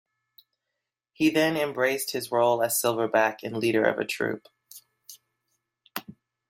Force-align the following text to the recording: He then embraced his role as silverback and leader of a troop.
He 1.13 1.29
then 1.29 1.55
embraced 1.55 2.09
his 2.09 2.31
role 2.31 2.63
as 2.63 2.81
silverback 2.81 3.43
and 3.43 3.55
leader 3.55 3.83
of 3.85 3.99
a 3.99 4.03
troop. 4.03 4.47